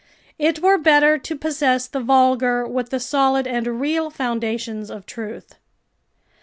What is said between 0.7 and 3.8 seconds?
better to possess the vulgar with the solid and